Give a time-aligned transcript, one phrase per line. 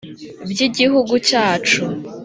[0.49, 1.81] By’igihugu cyacu;